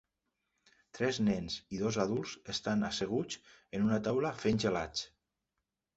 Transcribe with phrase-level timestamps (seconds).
[0.99, 3.41] Tres nens i dos adults estan asseguts
[3.81, 5.05] en una taula fent gelats